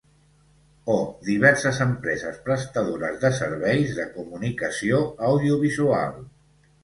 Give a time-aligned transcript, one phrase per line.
[0.93, 0.93] O
[1.27, 6.19] diverses empreses prestadores de serveis de comunicació audiovisual.